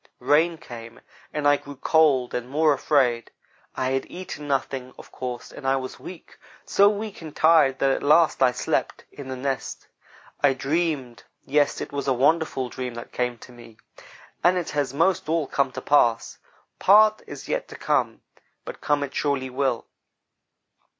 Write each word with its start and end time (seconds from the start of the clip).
Rain 0.17 0.57
came, 0.57 0.99
and 1.31 1.47
I 1.47 1.57
grew 1.57 1.75
cold 1.75 2.33
and 2.33 2.49
more 2.49 2.73
afraid. 2.73 3.29
I 3.75 3.91
had 3.91 4.09
eaten 4.09 4.47
nothing, 4.47 4.95
of 4.97 5.11
course, 5.11 5.51
and 5.51 5.67
I 5.67 5.75
was 5.75 5.99
weak 5.99 6.39
so 6.65 6.89
weak 6.89 7.21
and 7.21 7.35
tired, 7.35 7.77
that 7.77 7.91
at 7.91 8.01
last 8.01 8.41
I 8.41 8.51
slept, 8.51 9.05
in 9.11 9.27
the 9.27 9.35
nest. 9.35 9.87
I 10.41 10.55
dreamed; 10.55 11.21
yes, 11.45 11.81
it 11.81 11.93
was 11.93 12.07
a 12.07 12.13
wonderful 12.13 12.67
dream 12.67 12.95
that 12.95 13.11
came 13.11 13.37
to 13.37 13.51
me, 13.51 13.77
and 14.43 14.57
it 14.57 14.71
has 14.71 14.91
most 14.91 15.29
all 15.29 15.45
come 15.45 15.71
to 15.73 15.81
pass. 15.81 16.39
Part 16.79 17.21
is 17.27 17.47
yet 17.47 17.67
to 17.67 17.75
come. 17.75 18.23
But 18.65 18.81
come 18.81 19.03
it 19.03 19.13
surely 19.13 19.51
will. 19.51 19.85